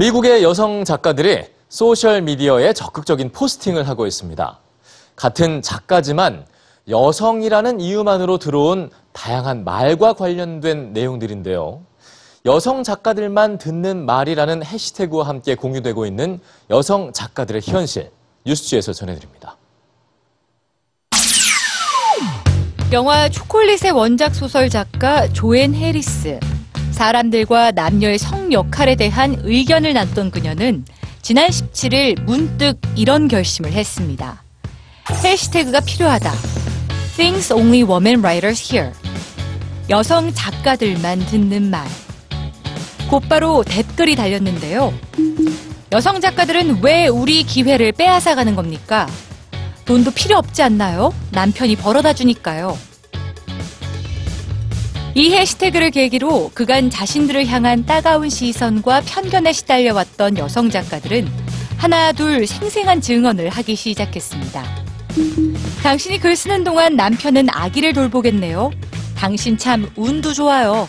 미국의 0.00 0.42
여성 0.42 0.82
작가들이 0.86 1.44
소셜미디어에 1.68 2.72
적극적인 2.72 3.32
포스팅을 3.32 3.86
하고 3.86 4.06
있습니다. 4.06 4.58
같은 5.14 5.60
작가지만 5.60 6.46
여성이라는 6.88 7.80
이유만으로 7.80 8.38
들어온 8.38 8.90
다양한 9.12 9.62
말과 9.62 10.14
관련된 10.14 10.94
내용들인데요. 10.94 11.82
여성 12.46 12.82
작가들만 12.82 13.58
듣는 13.58 14.06
말이라는 14.06 14.64
해시태그와 14.64 15.28
함께 15.28 15.54
공유되고 15.54 16.06
있는 16.06 16.40
여성 16.70 17.12
작가들의 17.12 17.60
현실, 17.62 18.10
뉴스지에서 18.46 18.94
전해드립니다. 18.94 19.58
영화 22.90 23.28
초콜릿의 23.28 23.90
원작 23.92 24.34
소설 24.34 24.70
작가 24.70 25.28
조앤 25.28 25.74
해리스. 25.74 26.40
사람들과 26.92 27.72
남녀의 27.72 28.18
성 28.18 28.52
역할에 28.52 28.94
대한 28.94 29.36
의견을 29.42 29.92
낳던 29.94 30.30
그녀는 30.30 30.84
지난 31.22 31.48
17일 31.48 32.20
문득 32.22 32.80
이런 32.96 33.28
결심을 33.28 33.72
했습니다. 33.72 34.42
해시태그가 35.24 35.80
필요하다. 35.80 36.32
Things 37.16 37.52
only 37.52 37.82
women 37.82 38.20
writers 38.20 38.72
hear. 38.72 38.92
여성 39.88 40.32
작가들만 40.32 41.26
듣는 41.26 41.70
말. 41.70 41.86
곧바로 43.08 43.64
댓글이 43.64 44.14
달렸는데요. 44.14 44.94
여성 45.92 46.20
작가들은 46.20 46.78
왜 46.82 47.08
우리 47.08 47.42
기회를 47.42 47.92
빼앗아가는 47.92 48.54
겁니까? 48.54 49.08
돈도 49.84 50.12
필요 50.12 50.36
없지 50.36 50.62
않나요? 50.62 51.12
남편이 51.32 51.76
벌어다 51.76 52.12
주니까요. 52.12 52.78
이 55.14 55.32
해시태그를 55.34 55.90
계기로 55.90 56.52
그간 56.54 56.88
자신들을 56.88 57.46
향한 57.48 57.84
따가운 57.84 58.30
시선과 58.30 59.02
편견에 59.02 59.52
시달려왔던 59.52 60.38
여성 60.38 60.70
작가들은 60.70 61.28
하나 61.76 62.12
둘 62.12 62.46
생생한 62.46 63.00
증언을 63.00 63.48
하기 63.48 63.74
시작했습니다. 63.74 64.64
당신이 65.82 66.20
글 66.20 66.36
쓰는 66.36 66.62
동안 66.62 66.94
남편은 66.94 67.48
아기를 67.50 67.92
돌보겠네요. 67.92 68.70
당신 69.16 69.58
참 69.58 69.90
운도 69.96 70.32
좋아요. 70.32 70.88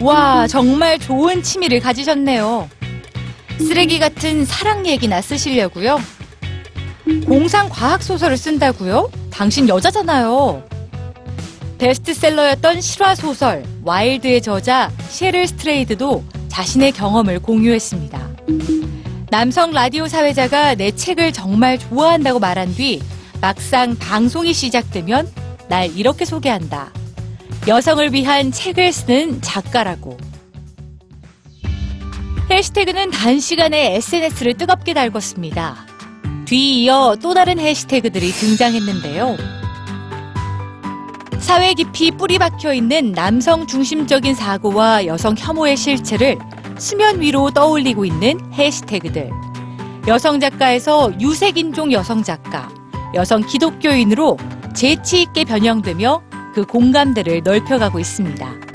와, 0.00 0.46
정말 0.46 0.98
좋은 0.98 1.42
취미를 1.42 1.80
가지셨네요. 1.80 2.68
쓰레기 3.58 3.98
같은 3.98 4.44
사랑 4.46 4.86
얘기나 4.86 5.20
쓰시려고요? 5.20 6.00
공상 7.26 7.68
과학 7.68 8.02
소설을 8.02 8.36
쓴다고요? 8.36 9.10
당신 9.30 9.68
여자잖아요. 9.68 10.71
베스트셀러였던 11.82 12.80
실화 12.80 13.16
소설 13.16 13.64
와일드의 13.82 14.40
저자 14.40 14.92
셰릴 15.08 15.48
스트레이드도 15.48 16.22
자신의 16.46 16.92
경험을 16.92 17.40
공유했습니다. 17.40 18.30
남성 19.30 19.72
라디오 19.72 20.06
사회자가 20.06 20.76
내 20.76 20.92
책을 20.92 21.32
정말 21.32 21.80
좋아한다고 21.80 22.38
말한 22.38 22.72
뒤 22.76 23.02
막상 23.40 23.96
방송이 23.96 24.52
시작되면 24.52 25.28
날 25.68 25.90
이렇게 25.96 26.24
소개한다. 26.24 26.92
여성을 27.66 28.12
위한 28.12 28.52
책을 28.52 28.92
쓰는 28.92 29.42
작가라고. 29.42 30.16
해시태그는 32.48 33.10
단시간에 33.10 33.96
SNS를 33.96 34.54
뜨겁게 34.54 34.94
달궜습니다. 34.94 35.74
뒤이어 36.44 37.16
또 37.20 37.34
다른 37.34 37.58
해시태그들이 37.58 38.30
등장했는데요. 38.30 39.61
사회 41.52 41.74
깊이 41.74 42.10
뿌리 42.10 42.38
박혀 42.38 42.72
있는 42.72 43.12
남성 43.12 43.66
중심적인 43.66 44.34
사고와 44.34 45.04
여성 45.04 45.34
혐오의 45.36 45.76
실체를 45.76 46.38
수면 46.78 47.20
위로 47.20 47.50
떠올리고 47.50 48.06
있는 48.06 48.40
해시태그들. 48.54 49.28
여성 50.08 50.40
작가에서 50.40 51.12
유색인종 51.20 51.92
여성 51.92 52.22
작가, 52.22 52.70
여성 53.14 53.42
기독교인으로 53.46 54.38
재치 54.74 55.20
있게 55.20 55.44
변형되며 55.44 56.22
그 56.54 56.64
공감대를 56.64 57.42
넓혀가고 57.44 58.00
있습니다. 58.00 58.71